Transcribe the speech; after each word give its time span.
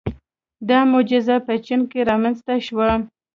•دا 0.69 0.79
معجزه 0.91 1.35
په 1.47 1.53
چین 1.65 1.81
کې 1.91 1.99
رامنځته 2.09 2.53
شوه. 2.67 2.89